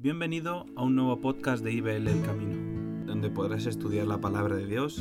[0.00, 4.64] Bienvenido a un nuevo podcast de IBL El Camino, donde podrás estudiar la palabra de
[4.64, 4.98] Dios,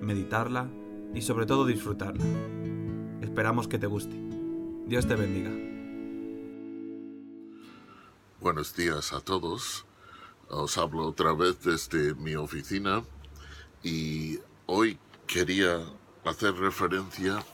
[0.00, 0.70] meditarla
[1.12, 2.24] y sobre todo disfrutarla.
[3.20, 4.14] Esperamos que te guste.
[4.86, 5.50] Dios te bendiga.
[8.40, 9.84] Buenos días a todos.
[10.48, 13.02] Os hablo otra vez desde mi oficina
[13.82, 15.80] y hoy quería
[16.24, 17.44] hacer referencia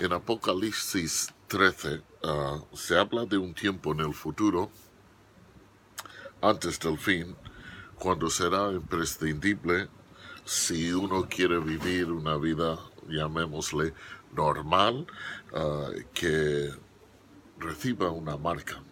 [0.00, 2.02] en Apocalipsis 13.
[2.24, 4.68] Ah, se habla de un tiempo en el futuro
[6.40, 7.36] antes del fin,
[7.98, 9.88] cuando será imprescindible
[10.44, 13.92] si uno quiere vivir una vida, llamémosle,
[14.34, 15.06] normal,
[15.52, 16.72] uh, que
[17.58, 18.82] reciba una marca.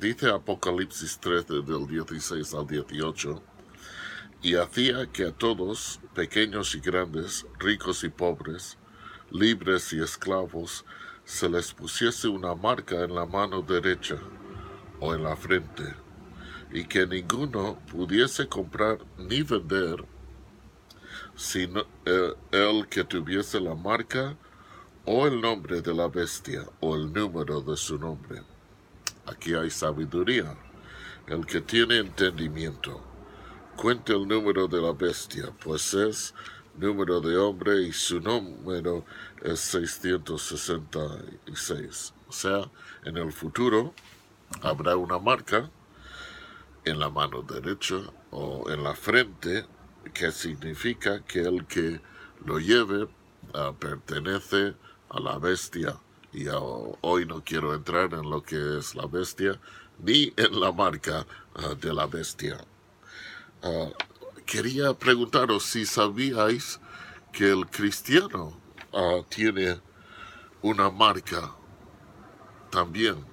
[0.00, 3.42] Dice Apocalipsis 13 del 16 al 18,
[4.42, 8.78] y hacía que a todos, pequeños y grandes, ricos y pobres,
[9.30, 10.84] libres y esclavos,
[11.24, 14.16] se les pusiese una marca en la mano derecha
[15.00, 16.05] o en la frente
[16.72, 20.04] y que ninguno pudiese comprar ni vender
[21.36, 24.34] sino eh, el, que tuviese la marca
[25.04, 28.42] o el nombre de la bestia o el número de su nombre.
[29.26, 30.56] Aquí hay sabiduría.
[31.26, 33.02] El que tiene entendimiento,
[33.76, 36.32] cuente el número de la bestia, pues es
[36.76, 39.04] número de hombre y su número
[39.42, 42.14] es 666.
[42.28, 42.70] O sea,
[43.04, 43.92] en el futuro
[44.62, 45.68] habrá una marca
[46.86, 47.96] en la mano derecha
[48.30, 49.66] o en la frente,
[50.14, 52.00] que significa que el que
[52.44, 53.08] lo lleve
[53.54, 54.74] ah, pertenece
[55.10, 55.98] a la bestia.
[56.32, 59.58] Y hoy no quiero entrar en lo que es la bestia,
[59.98, 61.26] ni en la marca
[61.56, 62.58] ah, de la bestia.
[63.62, 63.88] Ah,
[64.46, 66.80] quería preguntaros si sabíais
[67.32, 68.58] que el cristiano
[69.28, 69.78] tiene
[70.62, 71.52] una marca
[72.70, 73.26] también,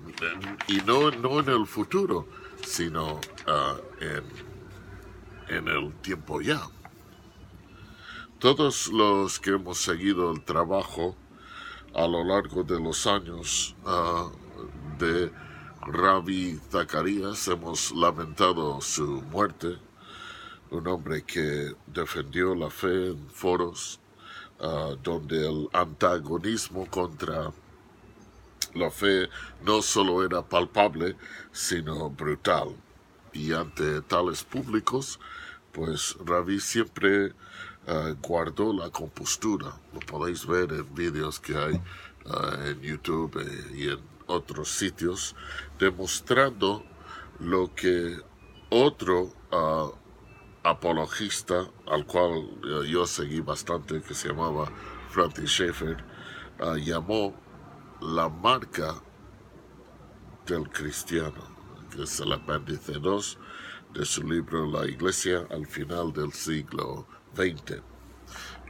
[0.68, 2.28] y no, no en el futuro,
[2.66, 3.78] sino ah,
[5.50, 6.61] en, el tiempo ya.
[8.39, 11.16] Todos los que hemos seguido el trabajo
[11.94, 14.29] a lo largo de los años ah,
[14.97, 15.31] de
[15.85, 19.78] Rabbi Zacarías hemos lamentado su muerte,
[20.72, 24.00] un hombre que defendió la fe en foros
[24.59, 27.52] ah, donde el antagonismo contra
[28.73, 29.29] la fe
[29.63, 31.16] no solo era palpable,
[31.51, 32.75] sino brutal.
[33.31, 35.19] Y ante tales públicos,
[35.72, 37.34] pues Ravi siempre
[37.88, 39.75] eh, guardó la compostura.
[39.94, 45.35] Lo podéis ver en vídeos que hay eh, en YouTube eh, y en otros sitios,
[45.78, 46.85] demostrando
[47.40, 48.17] lo que
[48.69, 49.34] otro
[50.63, 52.50] apologista, al cual
[52.88, 54.72] yo seguí bastante, que se llamaba
[55.09, 56.03] Francis Schaeffer,
[56.78, 57.35] llamó
[58.03, 59.02] la marca
[60.46, 61.41] del cristiano,
[61.90, 63.38] que es el apéndice 2
[63.94, 67.81] de su libro La Iglesia al final del siglo XX.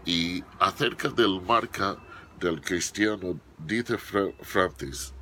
[0.05, 1.97] Y acerca del marca
[2.39, 5.15] del cristiano, dice Francis,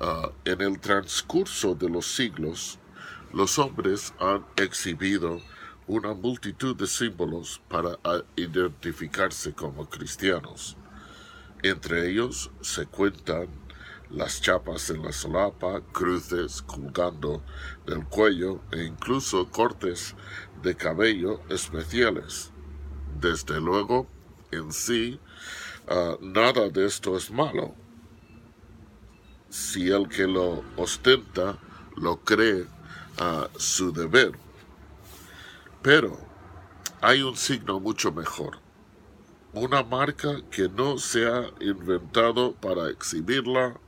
[0.00, 2.78] ah, en el transcurso de los siglos,
[3.32, 5.40] los hombres han exhibido
[5.88, 7.98] una multitud de símbolos para
[8.36, 10.76] identificarse como cristianos.
[11.62, 13.48] Entre ellos se cuentan
[14.10, 17.42] las chapas en la solapa, cruces colgando
[17.84, 20.14] del cuello e incluso cortes
[20.62, 22.52] de cabello especiales.
[23.20, 24.06] Desde luego,
[24.52, 25.18] en sí,
[25.88, 27.74] ah, nada de esto es malo.
[29.50, 31.58] Si el que lo ostenta
[31.96, 32.66] lo cree
[33.18, 34.30] a su deber.
[35.82, 36.16] Pero
[37.00, 38.67] hay un signo mucho mejor
[39.52, 43.80] una marca que no se ha inventado para exhibirla,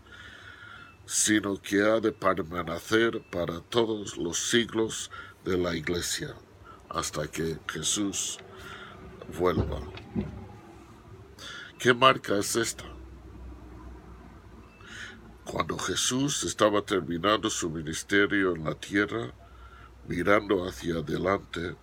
[1.05, 5.11] sino que ha de permanecer para todos los siglos
[5.45, 6.35] de la iglesia,
[6.89, 8.39] hasta que Jesús
[9.39, 9.81] vuelva.
[11.79, 12.85] ¿Qué marca es esta?
[15.45, 19.35] Cuando Jesús estaba terminando su ministerio en la tierra,
[20.07, 21.77] mirando hacia adelante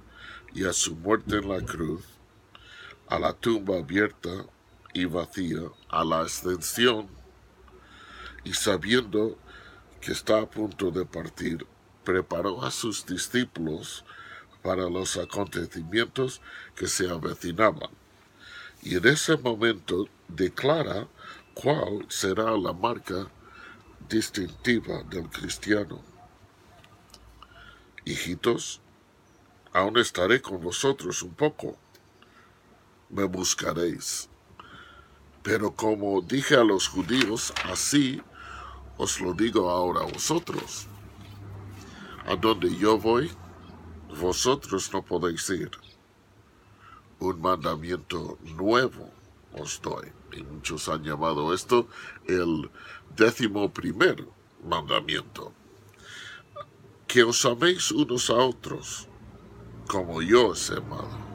[0.53, 2.16] y a su muerte en la cruz,
[3.09, 4.45] a la tumba abierta
[4.93, 7.07] y vacía, a la ascensión,
[8.43, 9.37] y sabiendo
[10.01, 11.65] que está a punto de partir,
[12.03, 14.05] preparó a sus discípulos
[14.61, 16.41] para los acontecimientos
[16.75, 17.89] que se avecinaban.
[18.81, 21.07] Y en ese momento declara
[21.53, 23.27] cuál será la marca
[24.07, 26.01] distintiva del cristiano.
[28.05, 28.79] Hijitos,
[29.73, 31.77] aún estaré con vosotros un poco
[33.09, 34.29] me buscaréis.
[35.43, 38.21] Pero como dije a los judíos, así
[38.97, 40.87] os lo digo ahora a vosotros.
[42.27, 43.31] a donde yo voy,
[44.19, 45.71] vosotros no podéis ir.
[47.19, 49.09] Un mandamiento nuevo
[49.53, 50.11] os doy.
[50.33, 51.87] Y muchos han llamado esto
[52.27, 52.69] el
[53.15, 54.27] décimo primer
[54.63, 55.53] mandamiento.
[57.07, 59.07] Que os améis unos a otros,
[59.87, 61.26] como yo os he amado.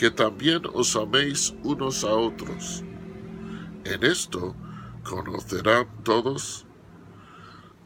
[0.00, 2.82] Que también os améis unos a otros.
[3.84, 4.56] En esto
[5.04, 6.64] conocerán todos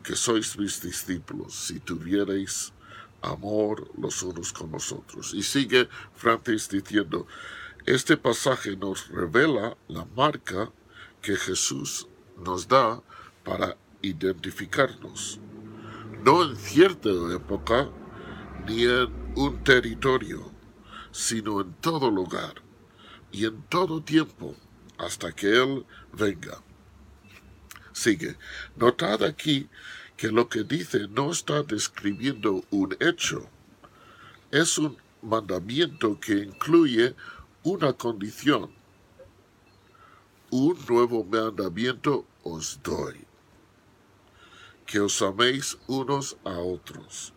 [0.04, 2.72] que sois mis discípulos si tuvierais
[3.20, 5.34] amor los unos con los otros.
[5.34, 7.26] Y sigue Francis diciendo,
[7.84, 10.70] este pasaje nos revela la marca
[11.20, 12.06] que Jesús
[12.38, 13.02] nos da
[13.42, 15.40] para identificarnos,
[16.22, 17.90] no en cierta época
[18.68, 20.53] ni en un territorio,
[21.14, 22.54] sino en todo lugar
[23.30, 24.56] y en todo tiempo
[24.98, 26.60] hasta que Él venga.
[27.92, 28.36] Sigue.
[28.74, 29.68] Notad aquí
[30.16, 33.48] que lo que dice no está describiendo un hecho,
[34.50, 37.14] es un mandamiento que incluye
[37.62, 38.72] una condición.
[40.50, 43.24] Un nuevo mandamiento os doy,
[44.84, 47.32] que os améis unos a otros,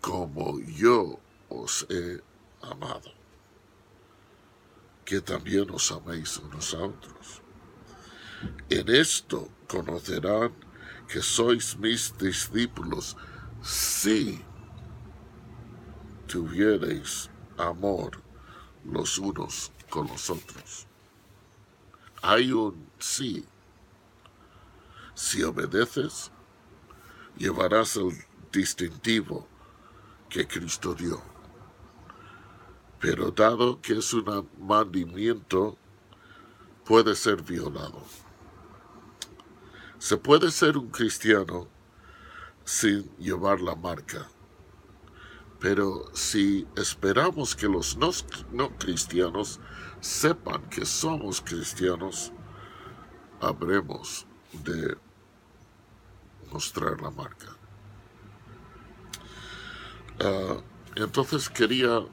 [0.00, 1.18] como yo
[1.48, 2.27] os he
[2.62, 3.12] amado,
[5.04, 7.42] que también os améis unos a otros.
[8.70, 10.52] En esto conocerán
[11.08, 13.16] que sois mis discípulos
[13.62, 14.44] si
[16.26, 18.22] tuviereis amor
[18.84, 20.86] los unos con los otros.
[22.22, 23.44] Hay un sí.
[25.14, 26.30] Si obedeces,
[27.36, 28.12] llevarás el
[28.52, 29.48] distintivo
[30.28, 31.37] que Cristo dio.
[33.00, 35.76] Pero dado que es un mandamiento,
[36.84, 38.02] puede ser violado.
[39.98, 41.68] Se puede ser un cristiano
[42.64, 44.28] sin llevar la marca.
[45.60, 49.58] Pero si esperamos que los no, cristianos
[50.00, 52.32] sepan que somos cristianos,
[53.40, 54.96] habremos de
[56.52, 57.56] mostrar la marca.
[60.20, 60.60] Ah,
[60.96, 62.04] entonces quería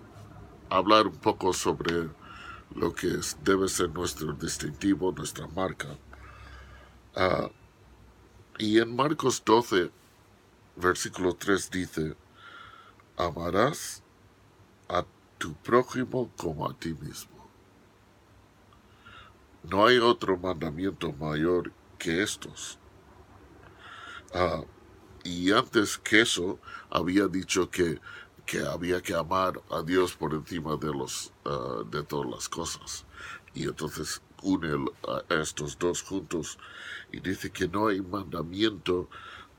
[0.69, 2.09] hablar un poco sobre
[2.73, 5.87] lo que debe ser nuestro distintivo, nuestra marca.
[7.15, 7.49] Ah,
[8.57, 9.91] y en Marcos 12,
[10.75, 12.15] versículo 3 dice,
[13.17, 14.03] amarás
[14.89, 15.05] a
[15.37, 17.49] tu prójimo como a ti mismo.
[19.63, 22.77] No hay otro mandamiento mayor que estos.
[24.33, 24.61] Ah,
[25.23, 26.59] y antes que eso,
[26.89, 27.99] había dicho que,
[28.45, 33.05] que, había que amar a Dios por encima de, los, ah, de todas las cosas.
[33.53, 36.57] Y entonces une a estos dos juntos
[37.11, 39.09] y dice que no hay mandamiento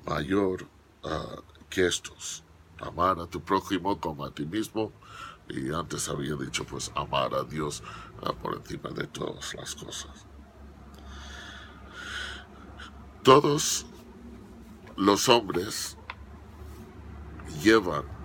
[0.04, 0.66] mayor
[1.04, 2.42] ah, que estos.
[2.78, 4.92] Amar a tu prójimo como a ti mismo.
[5.48, 7.82] Y antes había dicho pues amar a Dios
[8.22, 10.26] ah, por encima de todas las cosas.
[13.22, 13.86] Todos
[14.96, 15.96] los hombres
[17.62, 18.15] llevan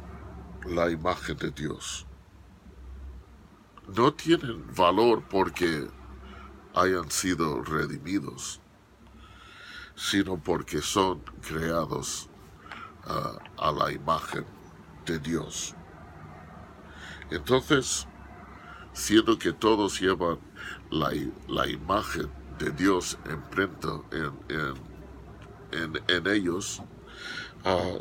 [0.65, 2.05] la imagen de Dios.
[3.95, 5.87] No tienen valor porque
[6.73, 8.61] hayan sido redimidos
[10.01, 12.27] sino porque son creados
[13.05, 14.45] ah, a la imagen
[15.05, 15.75] de Dios.
[17.29, 18.07] Entonces,
[18.93, 20.39] siendo que todos llevan
[20.89, 24.75] la, imagen de Dios imprenta en,
[25.71, 26.81] en, en, ellos,
[27.63, 27.99] ah,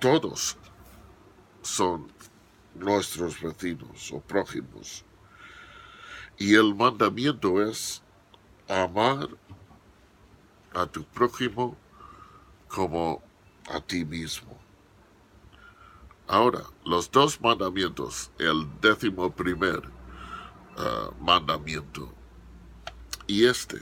[0.00, 0.58] todos
[1.64, 2.06] son
[2.74, 5.04] nuestros vecinos o prójimos.
[6.38, 8.02] Y el mandamiento es
[8.68, 9.28] amar
[10.72, 11.76] a tu prójimo
[12.68, 13.22] como
[13.70, 14.58] a ti mismo.
[16.26, 19.82] Ahora, los dos mandamientos, el décimo primer
[20.76, 22.12] eh, mandamiento
[23.26, 23.78] y este,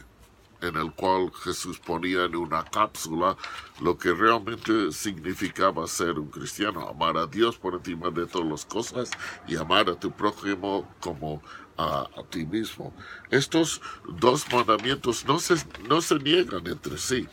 [0.62, 3.37] en el cual Jesús ponía en una cápsula
[3.81, 8.64] lo que realmente significaba ser un cristiano, amar a Dios por encima de todas las
[8.64, 9.11] cosas
[9.47, 11.42] y amar a tu prójimo como
[11.76, 12.95] a, ti mismo.
[13.31, 15.57] Estos dos mandamientos no se,
[15.88, 17.28] no se niegan entre sí.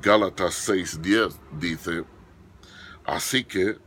[0.00, 2.04] Gálatas 6:10 dice,
[3.04, 3.78] así que,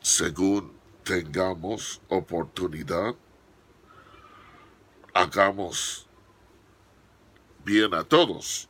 [0.00, 3.14] según tengamos oportunidad,
[5.14, 6.07] hagamos
[7.68, 8.66] bien a todos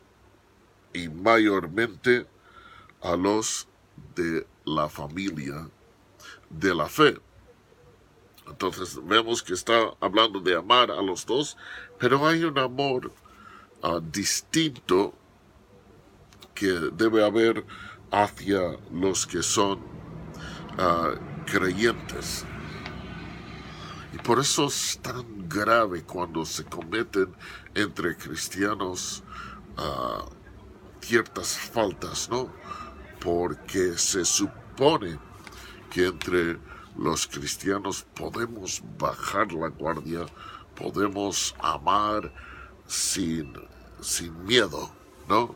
[0.92, 2.26] y mayormente
[3.00, 3.68] a los
[4.16, 5.68] de la familia
[6.50, 7.16] de la fe.
[8.48, 11.56] Entonces vemos que está hablando de amar a los dos,
[12.00, 13.12] pero hay un amor
[13.84, 15.14] ah, distinto
[16.52, 17.64] que debe haber
[18.10, 19.78] hacia los que son
[20.76, 21.14] ah,
[21.46, 22.44] creyentes.
[24.12, 27.34] Y por eso es tan grave cuando se cometen
[27.74, 29.22] entre cristianos
[29.76, 30.24] ah,
[31.00, 32.52] ciertas faltas, ¿no?
[33.20, 35.18] Porque se supone
[35.90, 36.58] que entre
[36.96, 40.26] los cristianos podemos bajar la guardia,
[40.74, 42.32] podemos amar
[42.86, 43.52] sin,
[44.00, 44.90] sin miedo,
[45.28, 45.54] ¿no?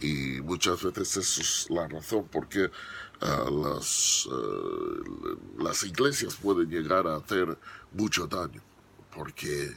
[0.00, 2.48] Y muchas veces eso es la razón por
[3.50, 5.02] las, ah,
[5.58, 7.58] las iglesias pueden llegar a hacer
[7.92, 8.60] mucho daño,
[9.14, 9.76] porque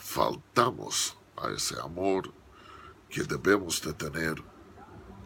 [0.00, 2.32] faltamos a ese amor
[3.08, 4.42] que debemos de tener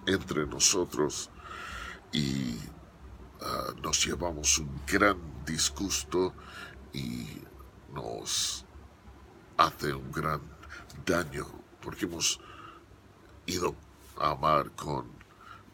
[0.06, 1.30] entre nosotros
[2.12, 2.56] y
[3.40, 6.34] ah, nos llevamos un gran disgusto
[6.92, 7.26] y
[7.94, 8.64] nos
[9.56, 10.40] hace un gran
[11.06, 11.46] daño
[11.80, 12.40] porque hemos
[13.46, 13.74] ido
[14.18, 15.19] amar con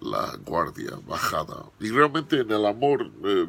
[0.00, 1.70] la guardia bajada.
[1.80, 3.46] Y realmente en el amor eh,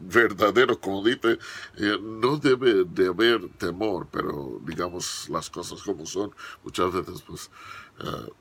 [0.00, 1.38] verdadero, como dice,
[1.76, 6.34] eh, no debe de haber temor, pero digamos las cosas como son,
[6.64, 7.50] muchas veces pues
[8.00, 8.32] eh,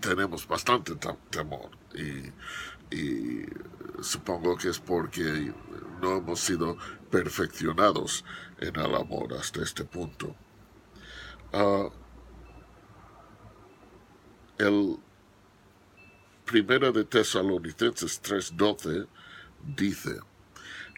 [0.00, 0.94] tenemos bastante
[1.30, 2.32] temor y,
[4.02, 5.52] supongo que es porque
[6.00, 6.76] no hemos sido
[7.10, 8.24] perfeccionados
[8.58, 10.34] en el amor hasta este punto.
[11.52, 11.90] Ah,
[14.60, 14.98] el
[16.44, 19.06] Primera de Tesalonicenses 3:12
[19.76, 20.20] dice,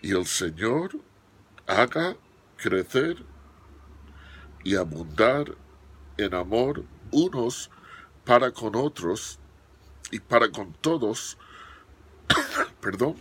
[0.02, 0.98] y el Señor
[1.66, 2.16] haga
[2.56, 3.24] crecer
[4.64, 5.54] y abundar
[6.16, 7.70] en amor unos
[8.24, 9.38] para con otros
[10.10, 11.38] y para con todos,
[12.80, 13.16] perdón,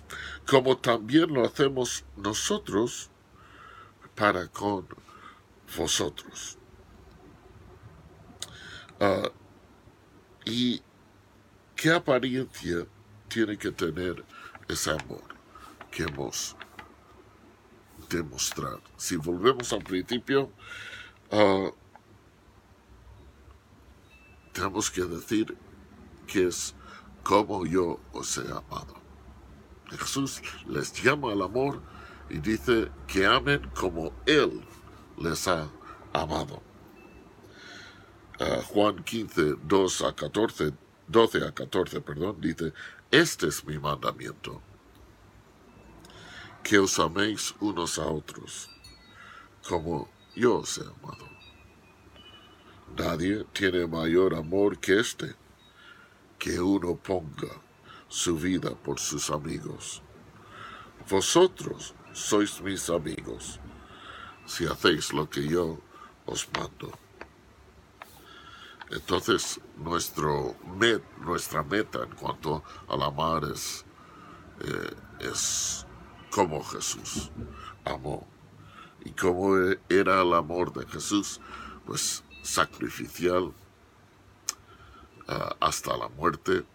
[0.48, 3.12] como también lo hacemos nosotros
[4.16, 4.88] para con
[5.78, 6.58] vosotros.
[9.00, 9.30] Ah,
[10.46, 10.82] ¿Y
[11.76, 12.88] qué apariencia
[13.28, 14.24] tiene que tener
[14.68, 15.24] ese amor
[15.92, 16.56] que hemos
[18.10, 18.82] demostrado?
[18.98, 20.52] Si volvemos al principio,
[21.32, 21.70] ah,
[24.54, 25.56] tenemos que decir
[26.28, 26.74] que es
[27.24, 28.96] como yo os he amado.
[29.92, 31.82] Jesús les llama al amor
[32.30, 34.62] y dice que amen como Él
[35.18, 35.70] les ha
[36.14, 36.62] amado.
[38.74, 40.74] Juan 15, 2 a 14,
[41.08, 42.74] 12 a 14, perdón, dice,
[43.12, 44.62] este es mi mandamiento,
[46.64, 48.70] que os améis unos a otros,
[49.68, 51.30] como yo os he amado.
[52.98, 55.36] Nadie tiene mayor amor que este,
[56.40, 57.62] que uno ponga
[58.08, 60.02] su vida por sus amigos.
[61.08, 63.60] Vosotros sois mis amigos,
[64.46, 65.80] si hacéis lo que yo
[66.26, 66.92] os mando.
[68.92, 70.56] Entonces, nuestro
[71.22, 73.86] nuestra meta en cuanto al amar es,
[74.60, 75.86] eh, es
[76.30, 77.32] como Jesús
[77.86, 78.28] amó.
[79.06, 79.56] Y como
[79.88, 81.40] era el amor de Jesús,
[81.86, 83.54] pues sacrificial
[85.28, 86.66] ah, hasta la muerte,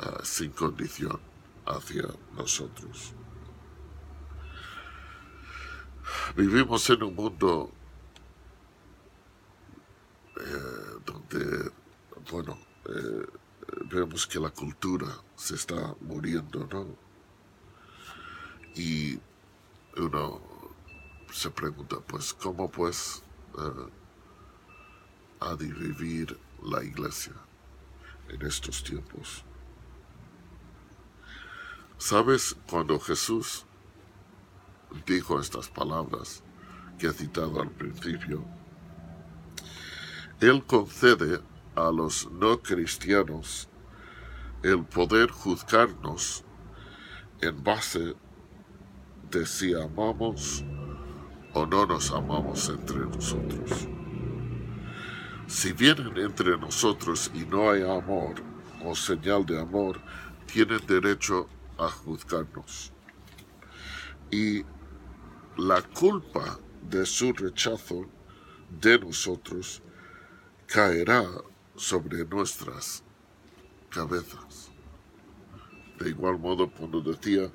[0.00, 1.20] ah, sin condición
[1.66, 2.04] hacia
[2.36, 3.12] nosotros.
[6.34, 7.72] Vivimos en un mundo
[10.46, 11.72] eh, donde,
[12.30, 13.26] bueno, eh,
[13.90, 16.86] vemos que la cultura se está muriendo, ¿no?
[18.74, 19.18] Y
[19.96, 20.40] uno
[21.32, 23.22] se pregunta, pues, ¿cómo pues
[23.58, 23.90] eh,
[25.40, 27.32] ha de vivir la iglesia
[28.28, 29.44] en estos tiempos?
[31.96, 33.64] ¿Sabes cuando Jesús
[35.06, 36.42] dijo estas palabras
[36.98, 38.44] que he citado al principio?
[40.40, 41.40] Él concede
[41.76, 43.68] a los no cristianos
[44.62, 46.44] el poder juzgarnos
[47.40, 48.14] en base
[49.30, 50.64] de si amamos
[51.52, 53.88] o no nos amamos entre nosotros.
[55.46, 58.34] Si vienen entre nosotros y no hay amor
[58.84, 60.00] o señal de amor,
[60.46, 61.48] tienen derecho
[61.78, 62.92] a juzgarnos.
[64.30, 64.64] Y
[65.56, 68.06] la culpa de su rechazo
[68.80, 69.82] de nosotros
[70.74, 71.24] caerá
[71.76, 73.04] sobre nuestras
[73.90, 74.72] cabezas.
[76.00, 77.48] De igual modo, cuando decía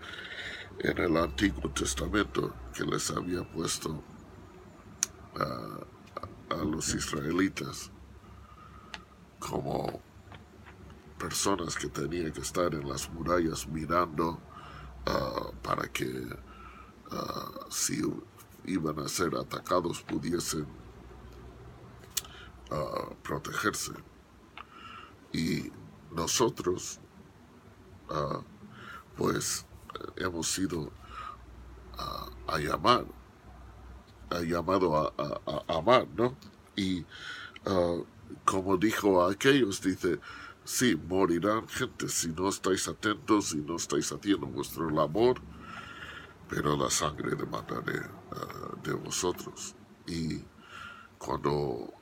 [0.80, 4.02] en el Antiguo Testamento que les había puesto
[5.36, 7.92] a, los israelitas
[9.38, 10.02] como
[11.20, 14.40] personas que tenían que estar en las murallas mirando
[15.06, 16.26] ah, para que
[17.12, 18.02] ah, si
[18.66, 20.79] iban a ser atacados pudiesen
[23.24, 23.94] protegerse.
[25.32, 25.72] Y
[26.12, 27.00] nosotros,
[28.10, 28.42] ah,
[29.16, 29.66] pues,
[30.16, 30.92] hemos sido
[31.98, 33.06] ah, a llamar,
[34.32, 35.14] ha llamado a,
[35.68, 36.36] amar, ¿no?
[36.76, 37.06] Y
[37.66, 37.98] ah,
[38.46, 40.20] como dijo a aquellos, dice,
[40.64, 45.42] sí, morirán gente si no estáis atentos y no estáis haciendo vuestro labor,
[46.48, 48.02] pero la sangre demandaré
[48.84, 49.76] de vosotros.
[50.08, 50.44] Y
[51.20, 51.94] cuando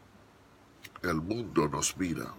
[1.04, 2.34] el mundo nos mira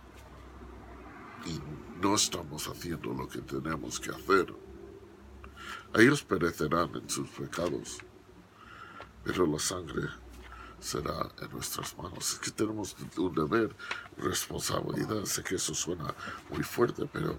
[1.47, 1.61] y
[2.01, 4.55] no estamos haciendo lo que tenemos que hacer,
[5.95, 7.99] ellos perecerán en sus pecados,
[9.25, 10.09] pero la sangre
[10.81, 12.33] será en nuestras manos.
[12.33, 13.75] Es que tenemos un deber,
[14.17, 15.25] responsabilidad.
[15.25, 16.15] Sé que eso suena
[16.51, 17.39] muy fuerte, pero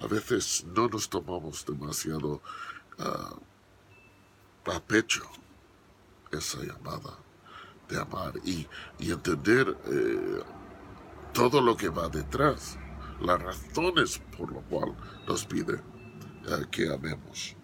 [0.00, 2.42] a veces no nos tomamos demasiado
[2.98, 3.36] ah,
[4.66, 5.24] a pecho
[6.32, 7.25] esa llamada
[7.88, 8.66] de amar y,
[8.98, 10.42] entender eh,
[11.32, 12.78] todo lo que va detrás,
[13.20, 14.94] las razones por lo cual
[15.26, 17.56] nos pide eh, que amemos.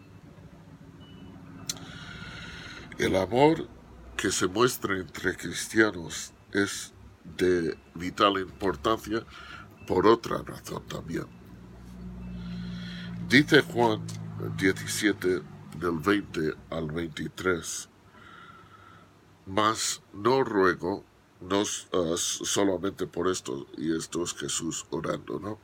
[2.99, 3.69] El amor
[4.17, 6.93] que se muestra entre cristianos es
[7.25, 9.25] de vital importancia
[9.87, 11.27] por otra razón también.
[13.29, 14.03] Dice Juan
[14.57, 15.43] 17
[15.79, 17.89] del 20 al 23,
[19.47, 21.05] mas no ruego,
[21.41, 25.59] no ah, solamente por esto, y esto es Jesús orando, ¿no?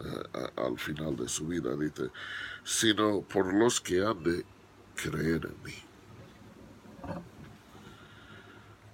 [0.00, 2.10] Ah, al final de su vida, dice,
[2.64, 4.44] sino por los que han de
[4.94, 5.74] creer en mí.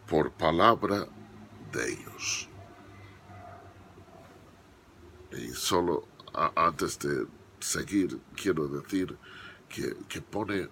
[0.07, 1.07] Por palabra
[1.73, 2.49] de ellos.
[5.33, 6.07] Y solo
[6.55, 7.27] antes de
[7.59, 9.17] seguir, quiero decir
[9.69, 10.69] que, que pone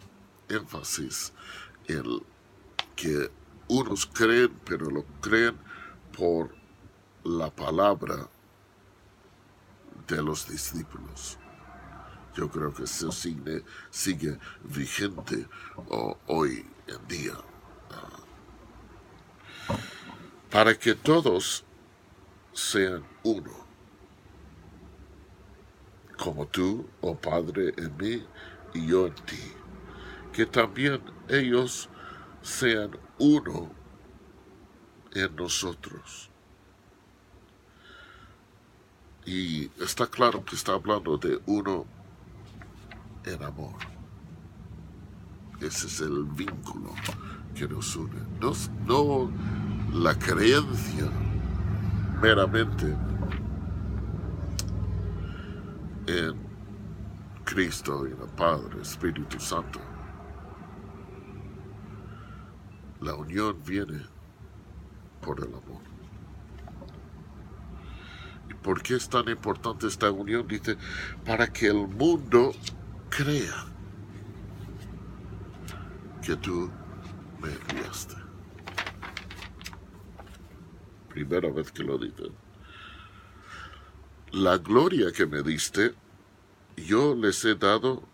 [0.48, 1.32] énfasis
[1.88, 2.22] en
[3.02, 3.32] que
[3.66, 5.56] unos creen, pero lo creen
[6.16, 6.54] por
[7.24, 8.28] la palabra
[10.06, 11.36] de los discípulos.
[12.36, 13.64] Yo creo que eso sigue,
[14.62, 15.48] vigente
[16.28, 17.34] hoy en día.
[20.48, 21.64] Para que todos
[22.52, 23.52] sean uno,
[26.16, 28.24] como tú, oh Padre, en mí
[28.74, 29.52] y yo en ti,
[30.32, 31.88] que también ellos
[32.42, 33.70] sean uno
[35.14, 36.30] en nosotros.
[39.24, 41.86] Y está claro que está hablando de uno
[43.24, 43.76] en amor.
[45.60, 46.92] Ese es el vínculo
[47.54, 48.20] que nos une.
[48.40, 48.52] No,
[48.84, 49.30] no
[49.92, 51.08] la creencia
[52.20, 52.96] meramente
[56.08, 56.34] en
[57.44, 59.91] Cristo y el Padre, Espíritu Santo
[63.02, 64.00] La unión viene
[65.20, 65.82] por el amor.
[68.48, 70.46] ¿Y por qué es tan importante esta unión?
[70.46, 70.76] Dice,
[71.26, 72.52] para que el mundo
[73.10, 73.66] crea
[76.24, 76.70] que tú
[77.40, 78.14] me enviaste.
[81.08, 82.30] Primera vez que lo dice.
[84.30, 85.92] La gloria que me diste,
[86.76, 88.04] yo les he dado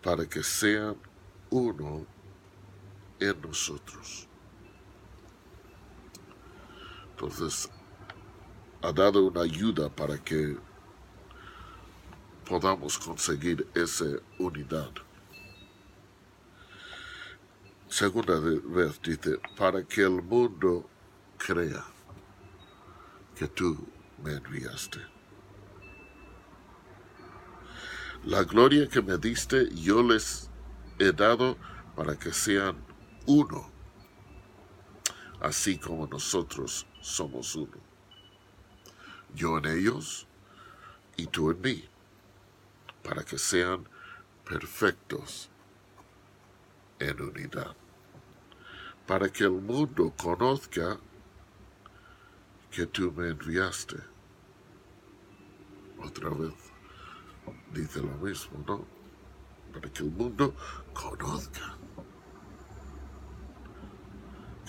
[0.00, 0.96] para que sean
[1.50, 2.06] uno
[3.28, 4.28] en nosotros.
[7.10, 7.70] Entonces,
[8.82, 10.56] ha dado una ayuda para que
[12.48, 14.06] podamos conseguir esa
[14.38, 14.90] unidad.
[17.88, 20.88] Segunda vez dice, para que el mundo
[21.36, 21.84] crea
[23.36, 23.86] que tú
[24.22, 24.98] me enviaste.
[28.24, 30.48] La gloria que me diste yo les
[30.98, 31.56] he dado
[31.96, 32.91] para que sean
[33.26, 33.70] uno,
[35.40, 37.76] así como nosotros somos uno.
[39.34, 40.26] Yo en ellos
[41.16, 41.84] y tú en mí,
[43.02, 43.88] para que sean
[44.44, 45.48] perfectos
[46.98, 47.74] en unidad,
[49.06, 50.98] para que el mundo conozca
[52.70, 53.96] que tú me enviaste.
[56.02, 56.54] Otra vez
[57.72, 58.84] dice lo mismo, ¿no?
[59.72, 60.54] Para que el mundo
[60.92, 61.76] conozca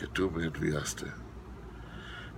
[0.07, 1.05] tú me enviaste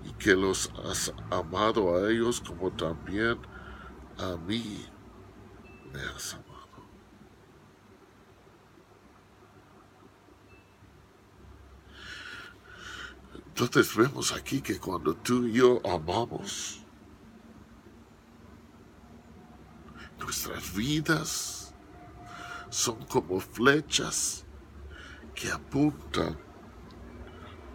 [0.06, 3.40] y que los has amado a ellos como también
[4.18, 4.86] a mí
[5.92, 6.46] me has amado.
[13.48, 16.82] Entonces vemos aquí que cuando tú y yo amamos,
[20.20, 21.74] nuestras vidas
[22.70, 24.46] son como flechas
[25.34, 26.45] que apuntan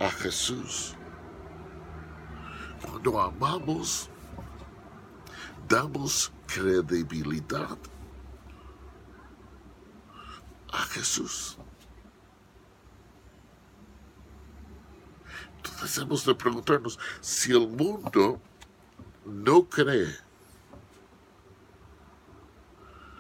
[0.00, 0.94] a Jesús.
[2.82, 4.08] Cuando amamos,
[5.68, 7.78] damos credibilidad
[10.72, 11.58] a Jesús.
[15.56, 18.40] Entonces hemos de preguntarnos si el mundo
[19.26, 20.16] no cree,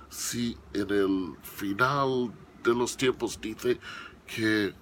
[0.08, 3.78] si en el final de los tiempos dice
[4.26, 4.74] que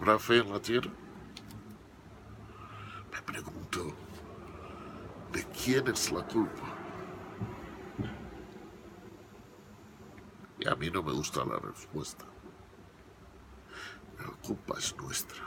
[0.00, 0.90] habrá fe en la tierra.
[3.12, 3.94] Me pregunto,
[5.30, 6.74] ¿de quién es la culpa?
[10.58, 12.24] Y a mí no me gusta la respuesta.
[14.18, 15.44] La culpa es nuestra.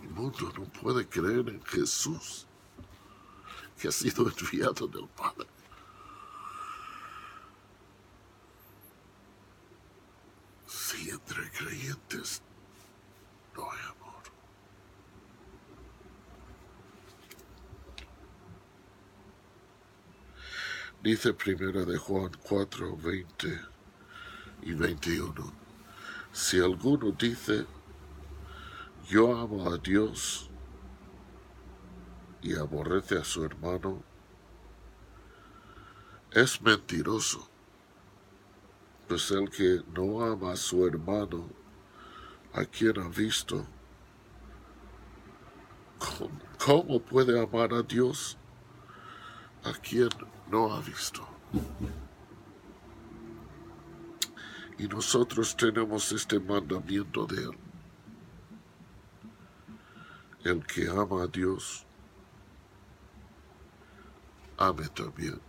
[0.00, 2.46] El mundo no puede creer en Jesús,
[3.80, 5.46] que ha sido enviado del Padre.
[10.66, 12.42] Si entre creyentes
[13.54, 14.22] no hay amor.
[21.02, 23.60] Dice primera de Juan 4, 20
[24.62, 25.52] y 21.
[26.32, 27.64] Si alguno dice,
[29.08, 30.50] yo amo a Dios
[32.42, 34.02] y aborrece a su hermano,
[36.32, 37.55] es mentiroso.
[39.08, 41.48] Pues el que no ama a su hermano,
[42.52, 43.64] a quien ha visto,
[46.64, 48.36] ¿cómo, puede amar a Dios
[49.62, 50.08] a quien
[50.50, 51.26] no ha visto?
[54.78, 57.58] Y nosotros tenemos este mandamiento de Él.
[60.44, 61.86] El que ama a Dios,
[64.58, 65.40] ame también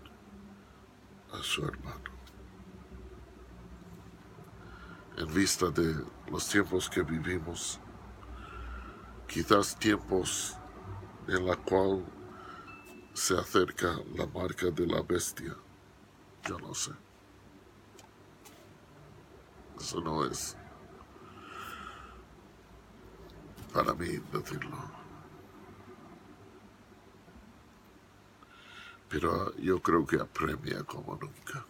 [1.34, 2.17] a su hermano.
[5.18, 5.96] En vista de
[6.32, 7.80] los tiempos que vivimos,
[9.28, 10.56] quizás tiempos
[11.28, 12.06] en la cual
[13.14, 15.56] se acerca la marca de la bestia,
[16.48, 16.92] yo no sé.
[19.80, 20.56] Eso no es
[23.74, 24.78] para mí decirlo.
[29.10, 31.66] Pero yo creo que apremia como nunca.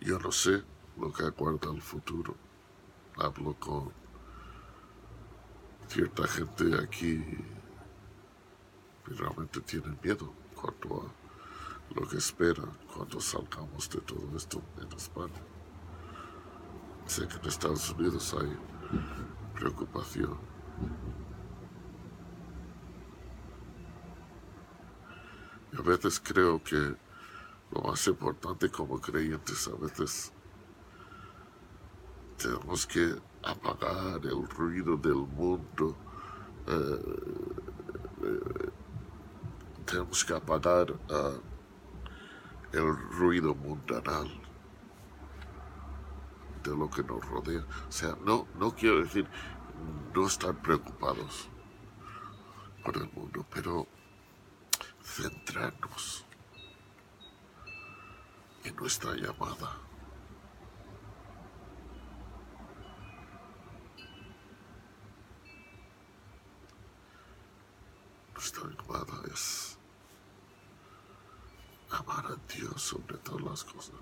[0.00, 0.62] Yo no sé
[0.96, 2.34] lo que aguarda el futuro.
[3.18, 3.92] Hablo con
[5.88, 7.22] cierta gente aquí
[9.04, 12.62] que realmente tienen miedo cuanto a lo que espera
[12.94, 15.42] cuando salgamos de todo esto en España.
[17.06, 18.56] Sé que en Estados Unidos hay
[19.54, 20.38] preocupación.
[25.72, 26.96] Y a veces creo que
[27.72, 30.32] lo más importante como creyentes a veces
[32.36, 35.96] tenemos que apagar el ruido del mundo.
[36.66, 37.00] eh,
[38.22, 38.70] eh,
[39.86, 41.38] tenemos que apagar ah,
[42.72, 44.28] el ruido mundanal
[46.62, 47.64] de lo que nos rodea.
[47.88, 49.26] O sea, no, no quiero decir
[50.14, 51.48] no estar preocupados
[52.84, 53.86] por el mundo, pero
[55.02, 56.24] centrarnos
[58.64, 59.76] en nuestra llamada.
[68.34, 69.78] Nuestra llamada es
[71.90, 73.96] amar a Dios sobre todas las cosas,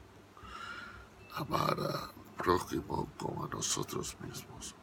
[1.34, 4.74] amar al prójimo como a nosotros mismos.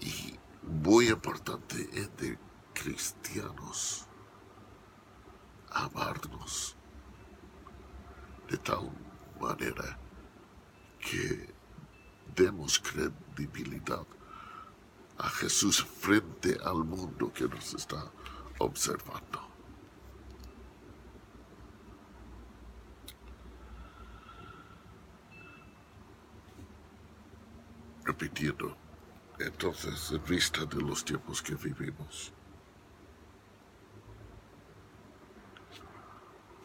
[0.00, 2.38] Y muy importante entre
[2.74, 4.06] cristianos,
[5.70, 6.76] amarnos
[8.52, 8.90] de tal
[9.40, 9.98] manera
[11.00, 11.48] que
[12.36, 14.06] demos credibilidad
[15.16, 18.12] a Jesús frente al mundo que nos está
[18.58, 19.40] observando.
[28.04, 28.76] Repitiendo,
[29.38, 32.34] entonces, en vista de los tiempos que vivimos,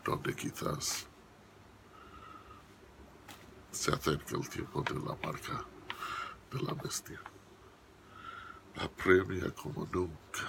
[0.04, 1.08] donde quizás
[3.88, 5.64] se acerca el tiempo de la marca
[6.52, 7.22] de la bestia.
[8.76, 10.46] Apremia como nunca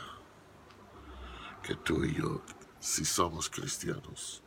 [1.62, 2.42] que tú y yo,
[2.80, 4.42] si somos cristianos,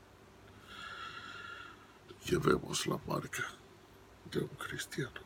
[2.25, 3.45] llevemos la marca
[4.29, 5.21] de un cristiano.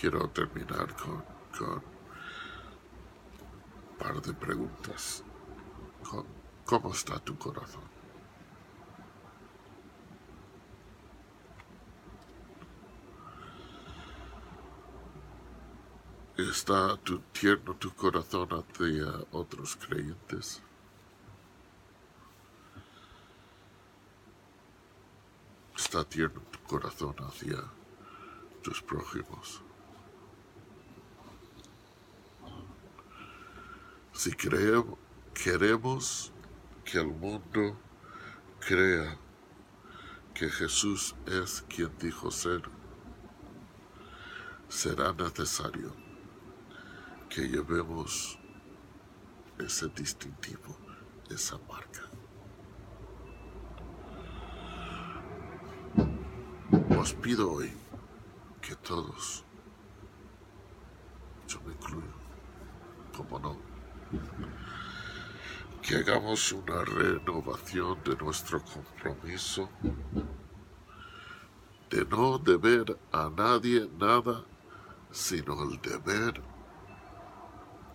[0.00, 1.24] Quiero terminar con,
[1.58, 1.82] con
[3.90, 5.24] un par de preguntas.
[6.64, 7.93] ¿Cómo está tu corazón?
[16.36, 20.60] ¿Está tu tierno tu corazón hacia otros creyentes?
[25.76, 27.62] ¿Está tierno tu corazón hacia
[28.64, 29.62] tus prójimos?
[34.12, 34.98] Si creemos,
[35.32, 36.32] queremos
[36.84, 37.76] que el mundo
[38.58, 39.16] crea
[40.34, 42.62] que Jesús es quien dijo ser,
[44.68, 46.03] será necesario
[47.34, 48.38] que llevemos
[49.58, 50.76] ese distintivo,
[51.28, 52.02] esa marca.
[56.96, 57.72] Os pido hoy
[58.62, 59.42] que todos,
[61.48, 62.14] yo me incluyo,
[63.16, 63.56] como no,
[65.82, 69.68] que hagamos una renovación de nuestro compromiso
[71.90, 74.44] de no deber a nadie nada,
[75.10, 76.53] sino el deber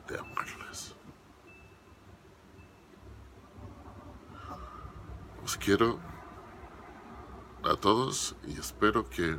[0.09, 0.95] de amarles.
[5.43, 5.99] Os quiero
[7.63, 9.37] a todos y espero que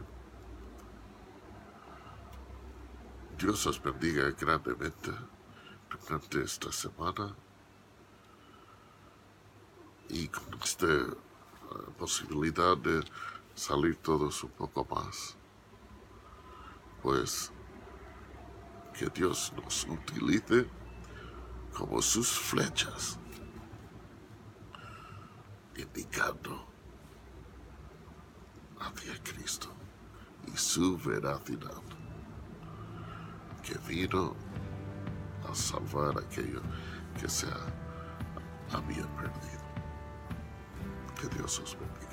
[3.38, 5.10] Dios os bendiga grandemente
[5.90, 7.34] durante esta semana
[10.08, 11.16] y con esta eh,
[11.98, 13.02] posibilidad de
[13.54, 15.36] salir todos un poco más.
[17.02, 17.52] Pues
[18.92, 20.66] que Dios nos utilice
[21.74, 23.18] como sus flechas,
[25.76, 26.66] indicando
[28.80, 29.68] hacia Cristo
[30.52, 31.82] y su veracidad,
[33.62, 34.34] que vino
[35.48, 36.60] a salvar aquello
[37.20, 37.46] que se
[38.72, 39.60] había perdido.
[41.20, 42.09] Que Dios os bendiga.